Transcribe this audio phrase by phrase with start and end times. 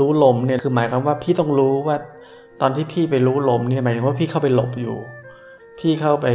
[0.00, 1.96] รู้ลมเนี่ยคือหมายความว่าพี่ต้องรู้ว่า
[2.60, 4.96] ตอนที่พี่ไปรู้ลมเนี่ยหมายถึงว่าพี่เข้าไปหลบอยู่
[5.78, 6.26] พี่เข้าไป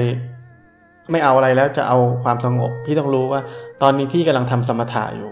[1.11, 3.41] ไม่เอาอะไรแล้วจะเอาความสงบ พี่ต้องรู้ว่า
[3.81, 5.31] ตอนนี้พี่กำลังทำสมถะอยู่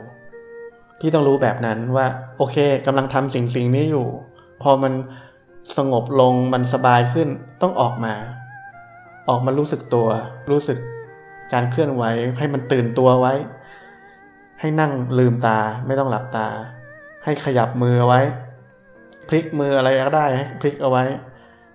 [0.99, 4.07] พี่ต้องรู้แบบนั้นว่า โอเคกำลังทำสิ่งสิ่งนี้อยู่
[4.61, 4.93] พอมัน
[5.77, 7.29] สงบลงมันสบายขึ้น
[7.61, 8.13] ต้องออกมา
[9.29, 10.07] ออกมารู้สึกตัว
[10.51, 10.77] รู้สึก
[11.53, 12.03] การเคลื่อนไหว
[12.39, 13.33] ให้มันตื่นตัวไว้
[14.59, 16.47] ให้นั่งลืมตาไม่ต้องหลับตา
[17.23, 18.21] ให้ขยับมือไว้
[19.27, 21.03] พลิกมืออะไรก็ได้ให้พลิกเอาไว้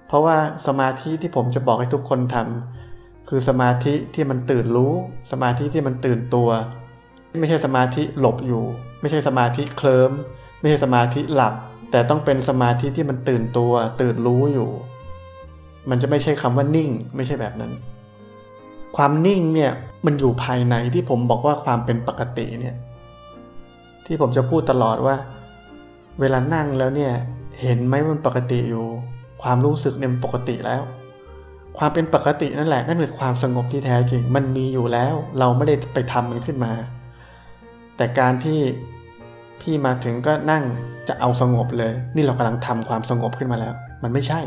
[0.08, 4.92] เพราะว่าสมาธิที่ผมจะบอกให้ทุกคนทำคือสมาธิที่มันตื่นรู้
[5.33, 6.48] สมาธิที่มันตื่นตัว
[7.41, 8.64] ไม่ใช่สมาธิหลบอยู่
[9.00, 10.11] ไม่ใช่สมาธิเคลิ้ม
[10.61, 11.55] ไม่ใช่สมาธิหลับ
[11.91, 14.70] แต่ต้องเป็นสมาธิที่มันตื่นตัว ตื่นรู้อยู่
[15.91, 17.72] มันจะไม่ใช่คำว่านิ่ง ไม่ใช่แบบนั้น
[18.97, 19.72] ความนิ่งเนี่ย
[20.06, 22.77] มันอยู่ภายในที่ผมบอกว่าความเป็นปกติเนี่ย
[24.06, 25.14] ที่ผมจะพูดตลอดว่า
[26.20, 27.12] เวลานั่งแล้วเนี่ย
[27.61, 28.84] เห็นไหมมันปกติอยู่
[29.42, 30.83] ความรู้สึกเนี่ยมันปกติแล้ว
[31.78, 36.72] ความเป็นปกตินั่นแหละนั่นคือความสงบที่แท้จริง มันมีอยู่แล้ว เราไม่ได้ไปทำมันขึ้นมา
[37.97, 38.59] แต่การที่
[39.61, 40.64] พี่มาถึงก็นั่ง
[41.09, 44.41] จะเอาสงบเลย นี่เรากำลังทำความสงบขึ้นมาแล้ว มันไม่ใช่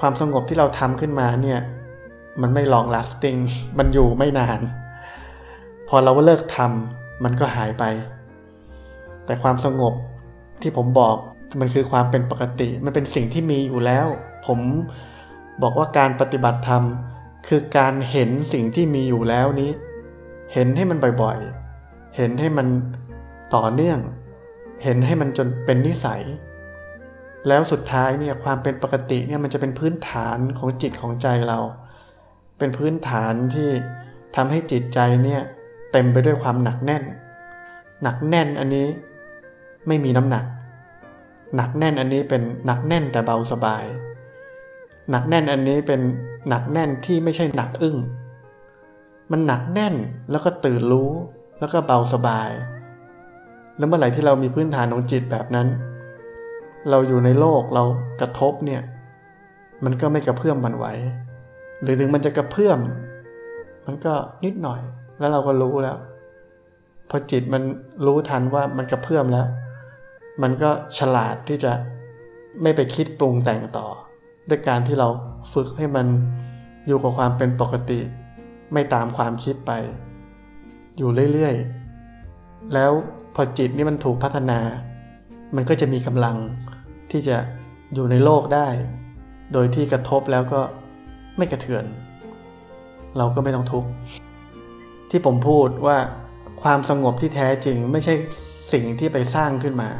[0.00, 1.60] ความสงบที่เราทำขึ้นมาเนี่ย
[2.42, 3.40] มันไม่ long lasting
[3.78, 4.60] มันอยู่ไม่นาน
[5.88, 7.84] พอเราเลิกทำมันก็หายไป
[9.26, 9.94] แต่ความสงบ
[10.64, 11.16] ที่ผมบอก
[11.60, 14.06] มันคือความเป็นปกติ มันเป็นสิ่งที่มีอยู่แล้ว
[14.46, 14.58] ผม
[15.62, 16.82] บอกว่าการปฏิบัติธรรม
[17.48, 19.70] คือการเห็นสิ่งที่มีอยู่แล้วนี้
[20.52, 22.66] เห็นให้มันบ่อยๆ เห็นให้มัน
[23.54, 23.98] ต่อเนื่อง
[24.84, 26.22] เห็นให้มันจนเป็นนิสัย
[27.48, 31.58] แล้วสุดท้ายเนี่ยความเป็นปกติเนี่ยมันจะเป็นพื้นฐานของจิตของใจเรา
[32.58, 33.68] เป็นพื้นฐานที่
[34.36, 35.42] ทำให้จิตใจเนี่ย
[35.92, 37.04] เต็มไปด้วยความหนักแน่น
[38.02, 38.86] หนักแน่นอันนี้
[39.86, 40.44] ไม่มีน้ำหนัก
[41.56, 43.84] หนักแน่นอันนี้เป็นหนักแน่นแต่เบาสบาย
[45.10, 46.00] หนักแน่นอันนี้เป็น
[46.48, 47.96] หนักแน่นที่ไม่ใช่หนักอึ้ง
[49.30, 49.94] มันหนักแน่น
[50.30, 51.10] แล้วก็ตื่นรู้
[51.58, 52.50] แล้วก็เบาสบาย
[53.76, 55.68] แล้วเมื่อไหร่ที่เรามีพื้นฐานของจิตแบบนั้น
[56.90, 57.84] เราอยู่ในโลกเรา
[58.20, 58.82] กระทบเนี่ย
[59.84, 60.86] มันก็ไม่กระเพื่อมมันไหว
[61.82, 62.78] หรือถึงมันจะกระเพื่อม
[63.86, 64.14] มันก็
[64.44, 64.80] นิดหน่อย
[65.18, 65.96] แล้วเราก็รู้แล้ว
[67.10, 67.62] พอจิตมัน
[68.06, 69.46] รู้ทันว่ามันกระเพื่อมแล้ว
[70.42, 71.72] มันก็ฉลาดที่จะ
[72.62, 73.86] ไม่ไปคิดปรุงแต่งต่อ
[74.48, 75.08] ด้วยการที่เรา
[75.54, 76.06] ฝึกให้มัน
[76.86, 78.00] อยู่กับความเป็นปกติ
[78.72, 79.72] ไม่ตามความคิดไป
[80.98, 82.90] อยู่เรื่อยๆ แล้ว
[83.34, 84.60] พอจิตนี่มันถูกพัฒนา
[85.56, 86.36] มันก็จะมีกำลัง
[87.10, 87.36] ที่จะ
[87.94, 88.68] อยู่ในโลกได้
[89.52, 90.60] โดยที่กระทบแล้วก็
[91.36, 91.84] ไม่กระเทือน
[93.18, 93.88] เราก็ไม่ต้องทุกข์
[95.10, 95.98] ที่ผมพูดว่า
[96.62, 98.14] ความสงบที่แท้จริงไม่ใช่
[98.72, 99.90] สิ่งที่ไปสร้างขึ้นมา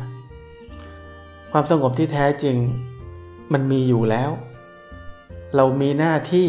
[1.56, 2.56] ความสงบที่แท้จริง
[3.52, 4.30] มันมีอยู่แล้ว
[5.56, 6.48] เรามีหน้าที่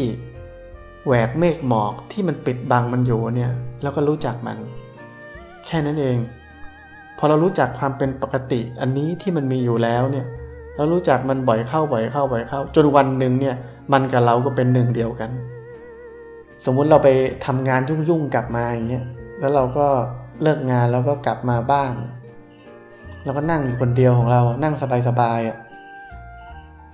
[1.06, 3.52] แหวกเมฆหมอกที่มันปิดบังมันอยู่เนี่ย
[3.82, 4.58] แล้วก็รู้จักมัน
[5.66, 6.18] แค่นั้นเอง
[7.18, 10.26] พอเรารู้จักความเป็นปกติอันนี้ที่มันมีอยู่แล้วเนี่ย
[10.76, 13.56] เรารู้จักมันบ่อยเข้าบ่อยเข้าบ่อยเข้า จนวันหนึ่งเนี่ย
[13.94, 15.30] มันกับเราก็เป็นหนึ่งเดียวกัน
[16.66, 17.10] สมมุติเราไป
[17.46, 19.06] ทำงานยุ่งๆกลับมาอย่างเงี้ย
[19.40, 19.88] แล้วเราก็
[20.42, 21.94] เลิกงานแล้วก็กลับมาบ้าน
[23.26, 24.76] เราก็นั่งอยู่คนเดียวของเรานั่ง
[25.08, 25.58] สบายๆอะ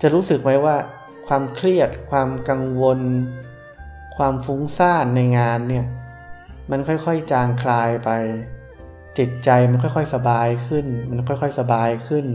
[0.02, 0.75] จะรู้สึกไหมว่า
[1.28, 3.00] ความเครียด ความกังวล
[4.18, 5.86] ความฟุ้งซ่านในงานเนี่ย
[6.72, 8.10] มันค่อยๆจางคลายไป
[9.18, 12.25] จิตใจมันค่อยๆสบายขึ้น มันค่อยๆสบายขึ้น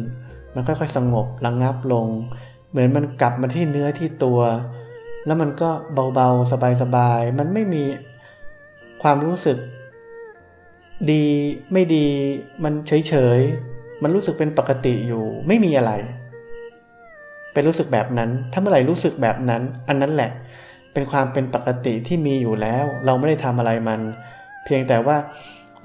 [0.55, 2.07] มันค่อยๆสงบระงงับลง
[2.71, 4.41] เหมือนมันกลับมาที่เนื้อที่ตัว
[5.27, 5.71] แล้วมันก็
[6.15, 6.53] เบาๆ
[6.83, 7.85] สบายๆมันไม่มี
[9.03, 9.59] ความรู้สึก
[11.11, 11.25] ดี
[11.73, 12.07] ไม่ดี
[12.65, 15.93] มันเฉยๆ มันรู้สึกเป็นปกติอยู่ไม่มีอะไร
[17.53, 20.31] เป็นรู้สึกแบบนั้น ถ้าเมื่อไหร่รู้สึกแบบนั้น อันนั้นแหละ
[20.93, 24.01] เป็นความเป็นปกติที่มีอยู่แล้ว เราไม่ได้ทำอะไรมัน
[24.65, 25.17] เพียงแต่ว่า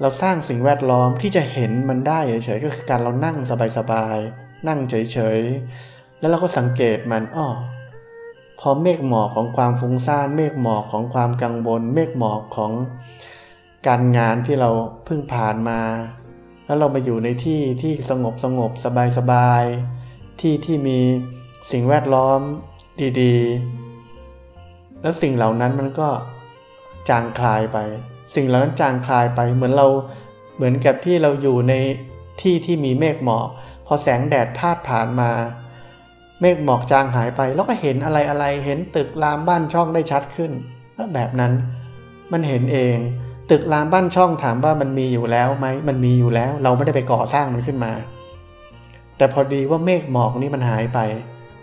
[0.00, 3.36] เราสร้างสิ่งแวดล้อมที่จะเห็นมันได้เฉยๆก็คือการเรานั่ง
[3.78, 7.48] สบายๆนั่งเฉยๆแล้วเราก็สังเกตมันอ้อ
[8.60, 12.72] พอเมฆหมอกของความฟุ้งซ่านเมฆหมอกของความกังวล เมฆหมอกของ
[13.86, 14.70] การงานที่เรา
[15.04, 15.80] เพิ่งผ่านมา
[16.72, 19.64] แล้วเรามาอยู่ในที่ที่สงบสงบสบายสบาย
[20.40, 20.98] ที่ที่มี
[21.72, 22.40] สิ่งแวดล้อม
[23.20, 26.08] ดีๆ แล้วสิ่งเหล่านั้นมันก็
[27.08, 27.78] จางคลายไป
[28.34, 29.86] สิ่งเหล่านั้นจางคลายไป เหมือนเรา
[30.56, 31.74] เหมือนกับที่เราอยู่ใน
[32.42, 33.48] ที่ที่มีเมฆหมอก
[33.86, 35.30] พอแสงแดดพาดผ่านมา
[36.40, 40.52] เมฆหมอกจางหายไป แล้วก็เห็นอะไรอะไรเห็นตึกรามบ้านช่องได้ชัดขึ้น
[41.14, 41.52] แบบนั้น
[42.32, 42.96] มันเห็นเอง
[43.52, 47.92] ตึกรามบ้านช่องถามว่ามันมีอยู่แล้วไหมมันมีอยู่แล้ว เราไม่ได้ไปก่อสร้างมันขึ้นมา
[49.16, 50.98] แต่พอดีว่าเมฆหมอกนี้มันหายไป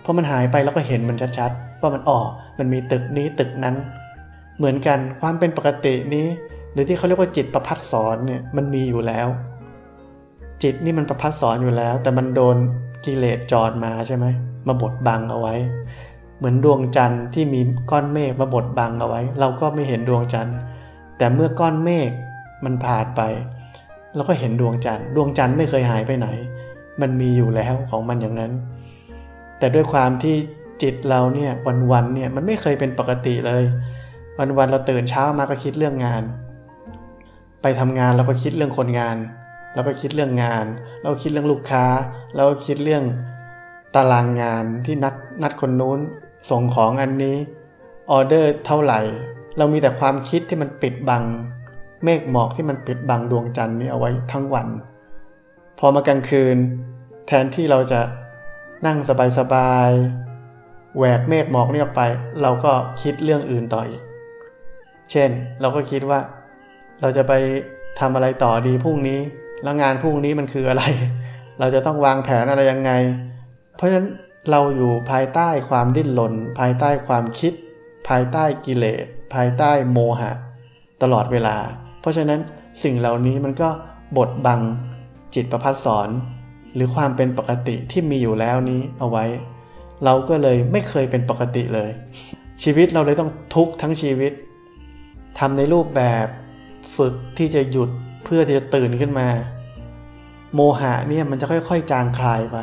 [0.03, 2.27] พอมันหายไปแล้วก็เห็นมันชัดๆว่ามันออก
[2.59, 3.75] มันมีตึกนี้ตึกนั้น
[4.57, 6.25] เหมือนกันความเป็นปกตินี้
[6.73, 9.27] หรือที่เขาเรียกว่าจิตประพัดสอนเนี่ยมันมีอยู่แล้ว
[10.63, 12.55] จิตนี่มันประพัดสอนอยู่แล้ว แต่มันโดน
[13.05, 14.25] กิเลสจอดมาใช่ไหม
[14.67, 15.55] มาบดบังเอาไว้
[16.37, 17.61] เหมือนดวงจันทร์ที่มี
[17.91, 20.57] ก้อนเมฆมาบดบังเอาไว้ เราก็ไม่เห็นดวงจันทร์
[21.19, 22.11] แต่เมื่อก้อนเมฆ
[22.65, 23.21] มันผ่านไป
[24.15, 26.27] เราก็เห็นดวงจันทร์ ดวงจันทร์ไม่เคยหายไปไหน
[27.01, 28.51] มันมีอยู่แล้วของมันอย่างนั้น
[29.59, 30.35] แต่ด้วยความที่
[30.81, 31.51] จิตเราเนี่ย
[31.91, 33.63] วันๆเนี่ยมันไม่เคยเป็นปกติเลย
[34.57, 36.23] วันๆเราตื่นเช้ามาก็คิดเรื่องงาน
[37.61, 39.17] ไปทำงานเราก็คิดเรื่องคนงาน
[39.73, 40.65] เราก็คิดเรื่องงาน
[41.01, 41.85] เราคิดเรื่องลูกค้า
[42.35, 43.03] เราก็คิดเรื่อง
[43.95, 45.99] ตารางงานที่นัดนัดคนนู้น
[46.49, 47.37] ส่งของอันนี้
[48.11, 48.99] ออเดอร์เท่าไหร่
[49.59, 51.23] เรามีแต่ความคิดที่มันปิดบัง
[52.03, 54.67] เมฆหมอกที่มันปิดบังดวงจันทร์นี้เอาไว้ทั้งวัน
[55.79, 56.57] พอมากลางคืน
[57.27, 58.01] แทนที่เราจะ
[58.85, 58.97] นั่ง
[59.37, 62.01] สบายๆแหวกเมฆหมอกนี้ออกไป
[62.41, 62.71] เราก็
[63.01, 64.01] คิดเรื่องอื่นต่ออีก
[65.11, 65.29] เช่น
[65.61, 66.19] เราก็คิดว่า
[67.01, 67.33] เราจะไป
[67.99, 69.19] ทำอะไรต่อดีพรุ่งนี้
[69.63, 70.83] แล้วงานพรุ่งนี้มันคืออะไร
[71.59, 72.91] เราจะต้องวางแผนอะไรยังไง
[73.75, 74.07] เพราะฉะนั้น
[74.51, 77.53] เราอยู่ภายใต้ความดิ้นรนภายใต้ความคิด
[78.09, 80.31] ภายใต้กิเลส ภายใต้โมหะ
[81.01, 81.57] ตลอดเวลา
[81.99, 82.39] เพราะฉะนั้น
[82.83, 83.69] สิ่งเหล่านี้มันก็
[84.17, 84.61] บดบัง
[85.35, 86.09] จิตประพัดสอน
[86.75, 89.25] หรือความเป็นปกติที่มีอยู่แล้วนี้เอาไว้
[90.05, 91.89] เราก็เลยไม่เคยเป็นปกติเลย
[92.63, 94.31] ชีวิตเราเลยต้องทุกข์ทั้งชีวิต
[95.39, 96.25] ทำในรูปแบบ
[96.95, 97.89] ฝึกที่จะหยุด
[98.23, 99.27] เพื่อที่จะตื่นขึ้นมา
[100.55, 102.57] โมหะเนี่ยมันจะค่อยๆ จางคลายไป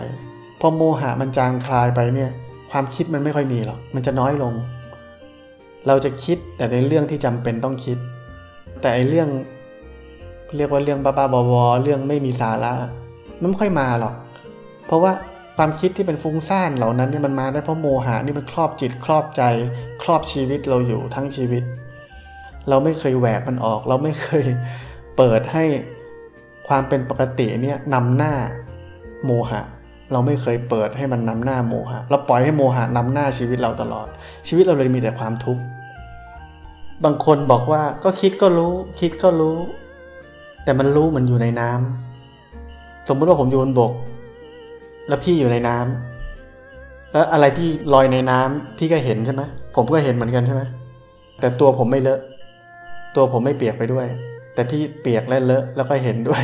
[0.60, 2.30] พอโมหะมันจางคลายไปเนี่ย
[2.70, 4.54] ความคิดมันไม่ค่อยมีหรอกมันจะน้อยลง
[5.86, 7.98] เราจะคิดแต่ในเรื่องที่จำเป็นต้องคิด
[8.80, 9.28] แต่ไอเรื่อง
[10.56, 12.72] เรียกว่าเรื่องบ้าๆบอๆเรื่องไม่มีสาระ
[13.40, 14.14] มันไม่ค่อยมาหรอก
[14.86, 15.12] เพราะว่า
[15.56, 19.42] ความคิดที่เป็นฟุ้งซ่านเหล่านั้นเนี่ยมันมาได้เพราะโมหะนี่มันครอบจิตครอบใจ
[20.02, 21.62] ครอบชีวิตเราอยู่ทั้งชีวิต
[22.68, 24.46] เราไม่เคยแหวกมันออก เราไม่เคย
[25.16, 25.64] เปิดให้
[26.68, 28.34] ความเป็นปกติเนี่ยนำหน้า
[29.24, 29.62] โมหะ
[30.12, 34.06] เราไม่เคยเปิดให้มันนำหน้าโมหะ เราปล่อยให้โมหะนำหน้าชีวิตเราตลอด
[34.48, 35.62] ชีวิตเราเลยมีแต่ความทุกข์
[37.04, 39.56] บางคนบอกว่าก็คิดก็รู้ คิดก็รู้
[40.64, 43.92] แต่มันรู้มันอยู่ในน้ำสมมติว่าผมอยู่บนบก
[45.08, 49.42] แล้วพี่อยู่ในน้ำแล้วอะไรที่ลอยในน้ำพี่ก็เห็นใช่ไหม
[49.76, 50.62] ผมก็เห็นเหมือนกันใช่ไหม
[51.40, 52.20] แต่ตัวผมไม่เลอะ
[53.16, 54.06] ตัวผมไม่เปียกไปด้วย
[54.54, 56.42] แต่พี่เปียกและเลอะแล้วก็เห็นด้วย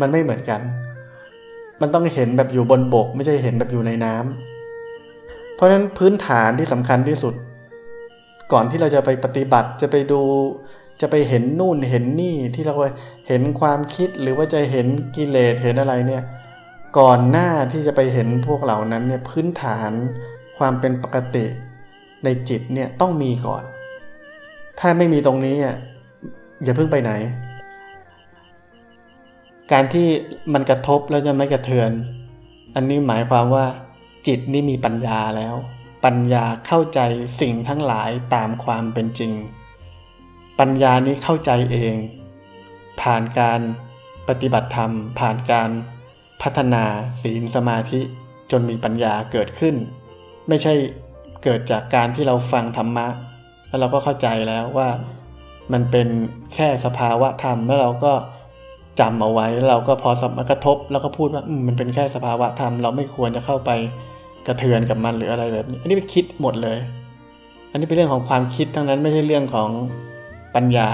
[0.00, 0.60] มันไม่เหมือนกัน
[1.80, 7.34] มันต้องเห็นแบบอยู่บนบก ไม่ใช่เห็นแบบอยู่ในน้ำเพราะฉะนั้นพื้นฐานที่สำคัญที่สุด
[8.52, 10.20] ก่อนที่เราจะไปปฏิบัติจะไปดู
[11.00, 12.74] จะไปเห็นนู่นเห็นนี่ที่เรา
[13.28, 14.86] เห็นความคิดหรือว่าจะเห็น
[15.16, 16.24] กิเลสเห็นอะไรเนี่ย
[16.98, 19.92] ก่อนหน้าที่จะไปเห็นพวกเหล่านั้นเนี่ยพื้นฐาน
[20.58, 21.44] ความเป็นปกติ
[22.24, 23.62] ในจิตเนี่ยต้องมีก่อน
[24.80, 25.76] ถ้าไม่มีตรงนี้อะ
[26.62, 27.12] อย่าเพิ่งไปไหน
[29.72, 30.06] การที่
[30.52, 31.90] มันกระทบแล้วจะไม่กระเทือน
[32.74, 33.66] อันนี้หมายความว่า
[34.26, 35.54] จิตนี่มีปัญญาแล้ว
[36.04, 37.00] ปัญญาเข้าใจ
[37.40, 39.32] สิ่งทั้งหลายตามความเป็นจริง
[40.60, 41.94] ปัญญานี้เข้าใจเอง
[43.00, 43.60] ผ่านการ
[44.28, 45.70] ปฏิบัติธรรม ผ่านการ
[46.42, 46.84] พัฒนา
[47.22, 48.00] ศีลสมาธิ
[48.50, 49.74] จนมีปัญญาเกิดขึ้น
[50.48, 50.74] ไม่ใช่
[51.44, 53.06] เกิดจากการที่เราฟังธรรมะ
[53.68, 54.88] แล้วเราก็เข้าใจแล้วว่า
[55.72, 56.08] มันเป็น
[56.54, 58.12] แค่สภาวะธรรมแล้วเราก็
[59.00, 63.70] จำเอาไว้เราก็พอสัมกระทบ แล้วก็พูดว่ามันเป็นแค่สภาวะธรรม เราไม่ควรจะเข้าไป
[64.50, 66.78] กระเทือนกับมันหรืออะไรแบบนี้ อันนี้เป็นคิดหมดเลย
[67.70, 69.70] อันนี้เป็นเรื่องของความคิดทั้งนั้นไม่ใช่เรื่องของ
[70.54, 70.90] ปัญญา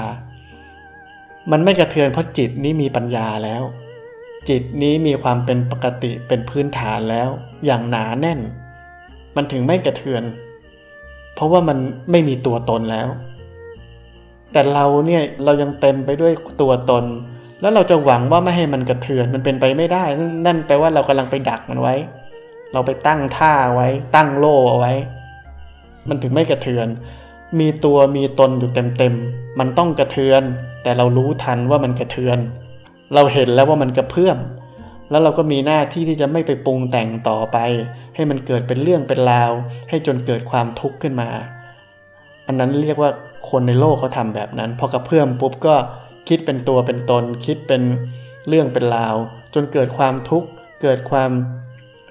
[1.53, 3.63] มันไม่กระเทือนเพราะจิตนี้มีปัญญาแล้ว
[4.49, 7.29] จิตนี้มีความเป็นปกติเป็นพื้นฐานแล้ว
[7.67, 8.41] อย่างหนาแน่น
[9.37, 10.23] มันถึงไม่กระเทือน
[11.35, 11.79] เพราะว่ามัน
[12.11, 13.09] ไม่มีตัวตนแล้ว
[14.53, 16.33] แต่เราเนี่ยเรายังเต็มไปด้วย
[16.63, 17.05] ตัวตน
[17.61, 20.05] แล้วเราจะหวังว่าไม่ให้มันกระเทือนมันเป็นไปไม่ได้
[20.47, 21.95] นั่นแปลว่าเรากำลังไปดักมันไว้
[22.73, 24.93] เราไปตั้งท่าไว้ ตั้งโล่เอาไว้
[26.09, 26.89] มันถึงไม่กระเทือน
[27.59, 30.43] มีตัวมีตนอยู่เต็มๆ มันต้องกระเทือน
[30.83, 32.39] แแต่เรารู้ทันว่ามันกระเทือน
[33.15, 34.39] เราเห็นแล้วว่ามันกระเพื่อม
[35.11, 37.59] แล้วเราก็มีหน้าที่ที่จะไม่ไปปรุงแต่งต่อไป
[38.15, 39.53] ให้มันเกิดเป็นเรื่องเป็นราว
[39.89, 41.29] ให้จนเกิดความทุกข์ขึ้นมา
[42.47, 43.11] อันนั้นเรียกว่า
[43.51, 45.75] คนในโลกเขาทำแบบนั้น พอกระเพื่อมปุ๊บก็
[46.29, 47.83] คิดเป็นตัวเป็นตน คิดเป็น
[48.49, 49.15] เรื่องเป็นราว
[49.55, 50.49] จนเกิดความทุกข์
[50.83, 51.31] เกิดความ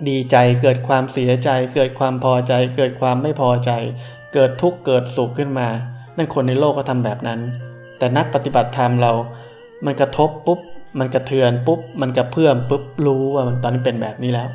[0.09, 3.71] ดีใจเกิดความเสียใจ เกิดความพอใจ เกิดความไม่พอใจ
[4.33, 5.67] เกิดทุกข์เกิดสุขขึ้นมา
[6.17, 7.39] นั่นคนในโลกก็ทำแบบนั้น
[7.97, 9.11] แต่นักปฏิบัติธรรมเรา
[9.85, 10.59] มันกระทบปุ๊บ
[10.99, 14.49] มันกระเทือนปุ๊บ มันกระเพื่อมปุ๊บ รู้ว่ามันตอนนี้เป็นแบบนี้แล้ว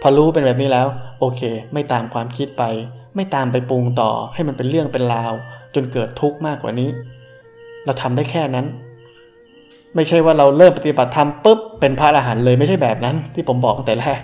[0.00, 0.86] พอรู้เป็นแบบนี้แล้ว
[1.20, 1.40] โอเค
[1.72, 2.64] ไม่ตามความคิดไป
[3.16, 5.32] ไม่ตามไปปรุงต่อ ให้มันเป็นเรื่องเป็นราว
[5.74, 6.88] จนเกิดทุกข์มากกว่านี้
[7.84, 8.66] เราทำได้แค่นั้น
[9.94, 14.20] ไม่ใช่ว่าเราเริ่มปฏิบัติธรรมปุ๊บ เป็นพระอรหันต์เลย ไม่ใช่แบบนั้น ที่ผมบอกตั้งแต่แรก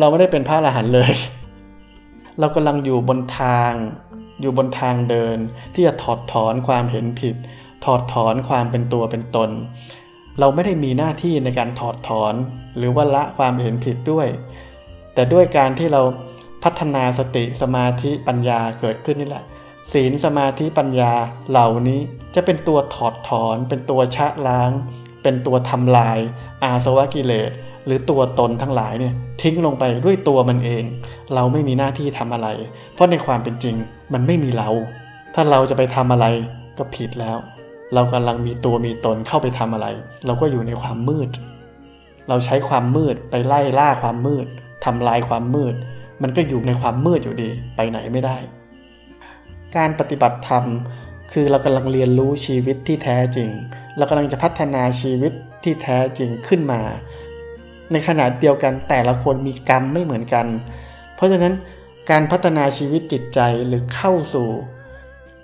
[0.00, 1.12] เราไม่ได้เป็นพระอรหันต์เลย
[2.38, 3.72] เรากำลังอยู่บนทาง
[4.40, 5.38] อยู่บนทางเดิน
[5.74, 7.36] ที่จะถอดถอนความเห็นผิด
[7.84, 9.50] ถอดถอนความเป็นตัวเป็นตน
[10.38, 12.34] เราไม่ได้มีหน้าที่ในการถอดถอน
[12.76, 14.28] หรือว่าละความเห็นผิดด้วย
[15.14, 16.02] แต่ด้วยการที่เรา
[16.64, 19.44] พัฒนาสติสมาธิปัญญาเกิดขึ้นนี่แหละ
[19.92, 21.12] ศีลสมาธิปัญญา
[21.50, 22.00] เหล่านี้
[22.34, 24.70] จะเป็นตัวถอดถอน เป็นตัวชะล้าง
[25.22, 26.18] เป็นตัวทำลาย
[26.64, 27.50] อาสวะกิเลส
[27.86, 30.84] หรือตัวตนทั้งหลายเนี่ยทิ้งลงไปด้วยตัวมันเอง
[31.34, 32.48] เราไม่มีหน้าที่ทำอะไร
[32.94, 33.76] เพราะในความเป็นจริง
[34.12, 34.68] มันไม่มีเรา
[35.34, 36.26] ถ้าเราจะไปทำอะไร
[36.78, 37.36] ก็ผิดแล้ว
[37.94, 39.86] เรากำลังมีตัวมีตนเข้าไปทำอะไร
[40.26, 41.28] เราก็อยู่ในความมืด
[42.28, 44.46] เราใช้ความมืดไปไล่ล่าความมืด
[44.84, 45.74] ทำลายความมืด
[46.22, 48.36] มันก็อยู่ในความมืดอยู่ดีไปไหนไม่ได้
[49.76, 50.64] การปฏิบัติธรรม
[51.32, 53.48] คือเรากำลังเรียนรู้ชีวิตที่แท้จริง
[53.96, 55.32] เรากำลังจะพัฒนาชีวิต
[55.64, 56.80] ที่แท้จริงขึ้นมา
[57.92, 60.46] ในขณะเดียวกันแต่ละคนมีกรรมไม่เหมือนกัน
[61.14, 61.54] เพราะฉะนั้น
[62.10, 64.48] การพัฒนาชีวิตจิตใจหรือเข้าสู่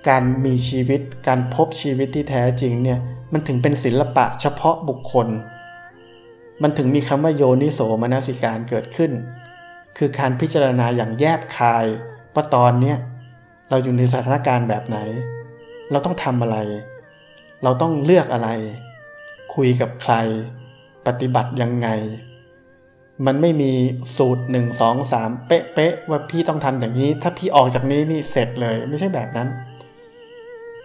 [0.09, 2.99] การมีชีวิตการพบชีวิตที่แท้จริงเนี่ย
[3.33, 5.29] มันถึงเป็นศิลปะเฉพาะบุคคล
[6.63, 9.13] มันถึงมีคำว่าโยนิโสมนสิการเกิดขึ้น
[9.99, 11.87] คือการพิจารณาอย่างแยบคาย
[12.35, 12.97] ว่าตอนเนี้ย
[13.69, 14.99] เราอยู่ในสถานการณ์แบบไหน
[15.91, 16.59] เราต้องทำอะไร
[17.63, 18.49] เราต้องเลือกอะไร
[19.55, 20.15] คุยกับใคร
[21.07, 21.89] ปฏิบัติยังไง
[23.27, 23.73] มันไม่มี
[24.17, 29.49] สูตรหนึ่งสองสามเป๊ะๆว่าพี่ต้องทำอย่างนี้ ถ้าพี่ออกจากนี้นี่เสร็จเลย ไม่ใช่แบบนั้น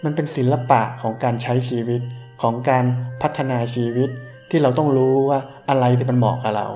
[0.04, 2.02] มันเป็นศิลปะของการใช้ชีวิต
[2.42, 2.86] ของการ
[3.22, 4.10] พัฒนาชีวิต
[4.50, 5.40] ที่เราต้องรู้ว่า
[5.70, 6.68] อะไรที่มันเหมาะกับเรา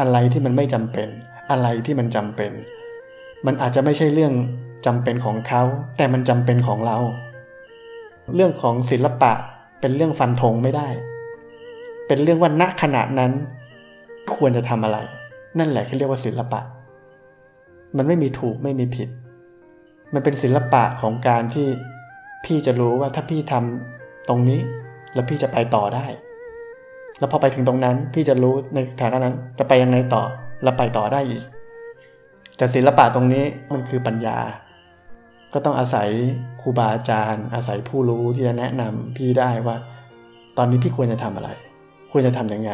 [0.00, 1.08] อะไรที่มันไม่จำเป็น
[1.50, 2.52] อะไรที่มันจำเป็น
[3.46, 4.32] มันอาจจะไม่ใช่เรื่อง
[4.86, 5.62] จำเป็นของเขา
[5.96, 6.98] แต่มันจำเป็นของเรา
[8.34, 9.32] เรื่องของศิลปะ
[9.80, 10.88] เป็นเรื่องฟันธงไม่ได้
[12.06, 13.32] เป็นเรื่องว่าณขณะนั้น
[14.36, 14.98] ควรจะทำอะไร
[15.58, 16.60] นั่นแหละที่เรียกว่าศิลปะ
[17.96, 19.08] มันไม่มีถูกไม่มีผิด
[20.14, 21.66] มันเป็นศิลปะของการที่
[22.44, 24.60] พี่จะรู้ว่าถ้าพี่ทำตรงนี้
[25.14, 26.06] แล้วพี่จะไปต่อได้
[27.18, 30.22] แล้วพอไปถึงตรงนั้น พี่จะรู้ในฐานะนั้นจะไปยังไงต่อ
[30.62, 31.42] แล้วไปต่อได้อีก
[32.56, 34.38] แต่ศิลปะตรงนี้มันคือปัญญา
[35.52, 36.08] ก็ต้องอาศัย
[36.60, 39.76] ครูบาอาจารย์ อาศัยผู้รู้ที่จะแนะนำพี่ได้ว่า
[40.56, 41.50] ตอนนี้พี่ควรจะทำอะไร
[42.12, 42.72] ควรจะทำยังไง